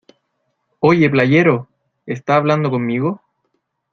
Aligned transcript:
¡Oye, 0.79 1.11
playero!¿ 1.11 1.67
esta 2.07 2.35
hablando 2.35 2.71
conmigo? 2.71 3.21